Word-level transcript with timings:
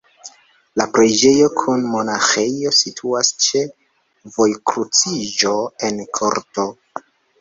La 0.79 0.85
preĝejo 0.95 1.49
kun 1.59 1.83
monaĥejo 1.95 2.73
situas 2.77 3.31
ĉe 3.49 3.61
vojkruciĝo 4.39 5.55
en 5.91 6.01
korto. 6.21 6.67